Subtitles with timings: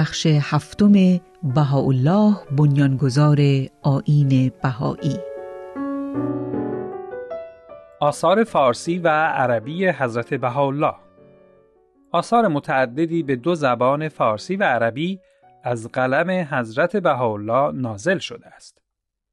[0.00, 0.92] بخش هفتم
[1.42, 3.38] بهاءالله بنیانگذار
[3.82, 5.18] آین بهایی
[8.00, 10.94] آثار فارسی و عربی حضرت بهاءالله
[12.12, 15.20] آثار متعددی به دو زبان فارسی و عربی
[15.62, 18.82] از قلم حضرت بهاءالله نازل شده است.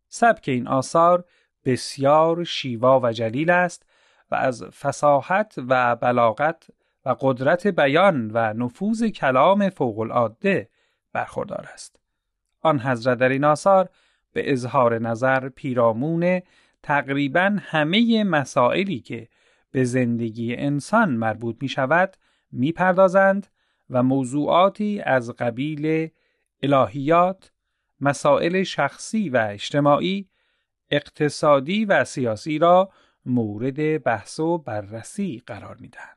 [0.10, 1.24] سبک این آثار
[1.66, 3.86] بسیار شیوا و جلیل است
[4.32, 6.68] و از فساحت و بلاغت
[7.08, 10.70] و قدرت بیان و نفوذ کلام فوق العاده
[11.14, 12.00] برخوردار است.
[12.62, 13.90] آن حضرت در این آثار
[14.34, 16.42] به اظهار نظر پیرامون
[16.84, 19.28] تقریبا همه مسائلی که
[19.72, 22.18] به زندگی انسان مربوط می شود
[22.52, 23.48] می پردازند
[23.90, 26.10] و موضوعاتی از قبیل
[26.64, 27.52] الهیات،
[28.02, 30.30] مسائل شخصی و اجتماعی،
[30.92, 32.90] اقتصادی و سیاسی را
[33.26, 36.17] مورد بحث و بررسی قرار می دهند.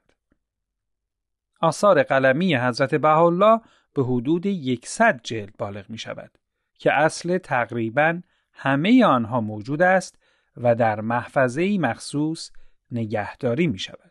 [1.61, 3.61] آثار قلمی حضرت بهاءالله
[3.95, 6.39] به حدود یکصد جلد بالغ می شود
[6.79, 8.21] که اصل تقریبا
[8.53, 10.19] همه آنها موجود است
[10.57, 12.51] و در محفظه مخصوص
[12.91, 14.11] نگهداری می شود.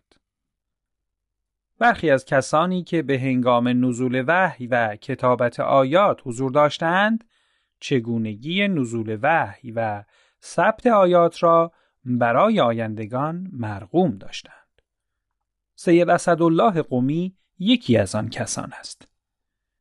[1.80, 7.24] برخی از کسانی که به هنگام نزول وحی و کتابت آیات حضور داشتند
[7.80, 10.04] چگونگی نزول وحی و
[10.44, 11.72] ثبت آیات را
[12.06, 14.82] برای آیندگان مرغوم داشتند.
[15.76, 19.08] سید اسدالله قومی یکی از آن کسان است.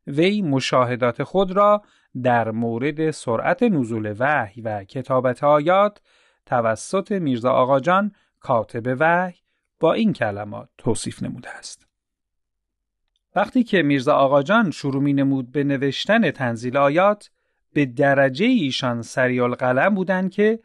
[0.06, 1.82] وی مشاهدات خود را
[2.22, 6.00] در مورد سرعت نزول وحی و کتابت آیات
[6.46, 9.38] توسط میرزا آقاجان کاتب وحی
[9.80, 11.86] با این کلمات توصیف نموده است.
[13.36, 17.30] وقتی که میرزا آقاجان شروع می نمود به نوشتن تنزیل آیات
[17.72, 20.60] به درجه ایشان سریال قلم بودند که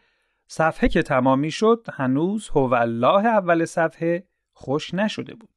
[0.47, 5.52] صفحه که تمامی شد هنوز هو الله اول صفحه خوش نشده بود.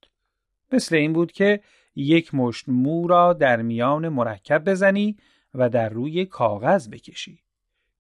[0.73, 1.61] مثل این بود که
[1.97, 5.17] یک مشت مو را در میان مرکب بزنی
[5.55, 7.39] و در روی کاغذ بکشی.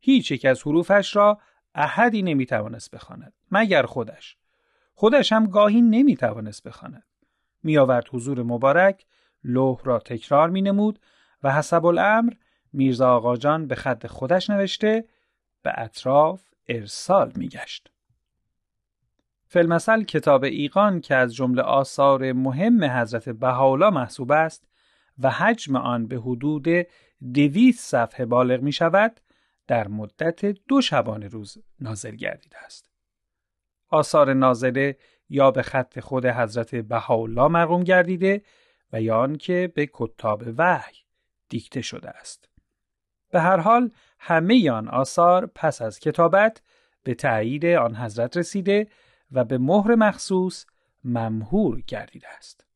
[0.01, 1.39] هیچ یک از حروفش را
[1.75, 4.37] احدی نمی‌توانست بخواند مگر خودش.
[4.95, 7.05] خودش هم گاهی نمی‌توانست بخواند.
[7.63, 9.07] میآورد حضور مبارک
[9.45, 10.99] لوح را تکرار می نمود
[11.43, 12.33] و حسب الامر
[12.73, 15.05] میرزا آقاجان به خط خودش نوشته
[15.63, 17.49] به اطراف ارسال می
[19.49, 24.69] فلمسل کتاب ایقان که از جمله آثار مهم حضرت بهاولا محسوب است
[25.19, 26.67] و حجم آن به حدود
[27.35, 29.21] دویست صفحه بالغ می شود
[29.67, 32.91] در مدت دو شبانه روز نازل گردیده است.
[33.89, 34.97] آثار نازله
[35.29, 38.43] یا به خط خود حضرت بهاءالله مرقوم گردیده
[38.93, 40.97] و یا آنکه به کتاب وحی
[41.49, 42.49] دیکته شده است.
[43.31, 46.63] به هر حال همه آن آثار پس از کتابت
[47.03, 48.87] به تایید آن حضرت رسیده
[49.33, 50.67] و به مهر مخصوص
[51.05, 52.67] ممهور گردیده است.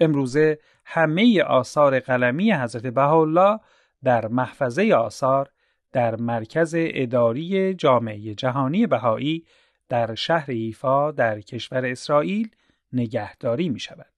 [0.00, 3.60] امروزه همه آثار قلمی حضرت بهاءالله
[4.04, 5.50] در محفظه آثار
[5.92, 9.46] در مرکز اداری جامعه جهانی بهایی
[9.88, 12.50] در شهر ایفا در کشور اسرائیل
[12.92, 14.12] نگهداری می شود.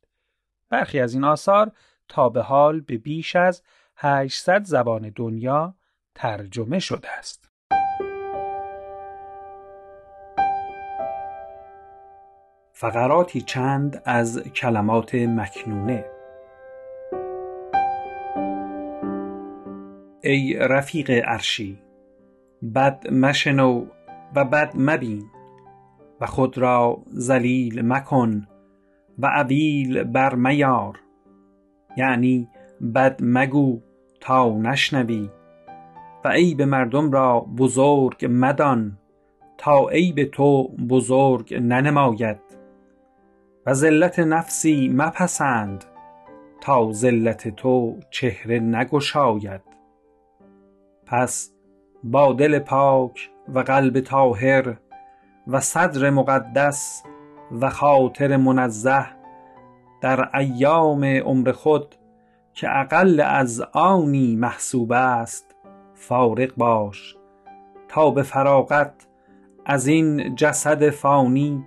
[0.68, 1.72] برخی از این آثار
[2.08, 3.62] تا به حال به بیش از
[3.96, 5.74] 800 زبان دنیا
[6.14, 7.50] ترجمه شده است.
[12.76, 16.04] فقراتی چند از کلمات مکنونه.
[20.22, 21.78] ای رفیق عرشی
[22.74, 23.86] بد مشنو
[24.36, 25.22] و بد مبین
[26.20, 28.46] و خود را ذلیل مکن
[29.18, 31.00] و عویل بر میار.
[31.96, 32.48] یعنی
[32.94, 33.80] بد مگو
[34.20, 35.30] تا نشنوی
[36.24, 38.98] و عیب مردم را بزرگ مدان
[39.58, 42.43] تا عیب تو بزرگ ننماید.
[43.66, 45.84] و ذلت نفسی مپسند
[46.60, 49.60] تا ذلت تو چهره نگشاید.
[51.06, 51.50] پس
[52.04, 54.76] با دل پاک و قلب طاهر
[55.46, 57.02] و صدر مقدس
[57.60, 59.06] و خاطر منزه
[60.00, 61.94] در ایام عمر خود
[62.54, 65.56] که اقل از آنی محسوب است
[65.94, 67.16] فارغ باش
[67.88, 69.06] تا به فراغت
[69.66, 71.64] از این جسد فانی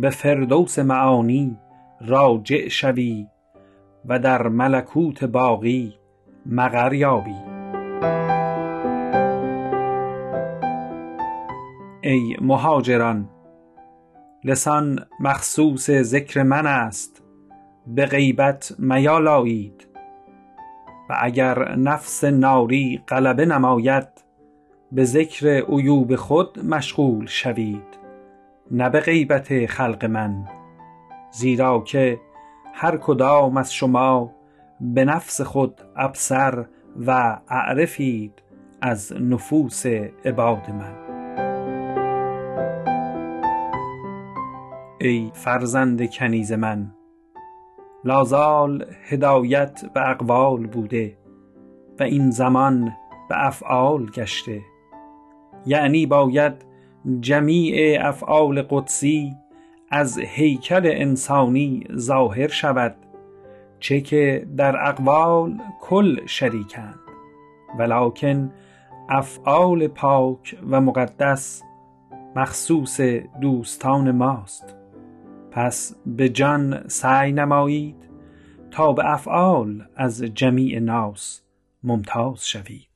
[0.00, 1.56] به فردوس معانی
[2.00, 3.26] راجع شوی
[4.04, 5.94] و در ملکوت باقی
[6.46, 7.36] مقر یابی.
[12.02, 13.28] ای مهاجران
[14.44, 17.22] لسان مخصوص ذکر من است
[17.86, 19.88] به غیبت میالایید.
[21.10, 24.08] و اگر نفس ناری غلبه نماید
[24.92, 27.97] به ذکر عیوب خود مشغول شوید.
[28.70, 30.48] نه به غیبت خلق من
[31.30, 32.20] زیرا که
[32.74, 34.30] هر کدام از شما
[34.80, 36.64] به نفس خود ابصر
[37.06, 38.32] و اعرفید
[38.80, 39.86] از نفوس
[40.24, 41.08] عباد من.
[45.00, 46.90] ای فرزند کنیز من
[48.04, 51.18] لازال هدایت به اقوال بوده
[52.00, 52.84] و این زمان
[53.28, 54.60] به افعال گشته.
[55.66, 56.67] یعنی باید
[57.20, 59.36] جمیع افعال قدسی
[59.90, 62.94] از هیکل انسانی ظاهر شود
[63.80, 66.98] چه که در اقوال کل شریکند.
[67.78, 68.52] ولکن
[69.08, 71.62] افعال پاک و مقدس
[72.36, 73.00] مخصوص
[73.40, 74.74] دوستان ماست.
[75.50, 78.08] پس به جان سعی نمایید
[78.70, 81.42] تا به افعال از جمیع ناس
[81.84, 82.87] ممتاز شوید.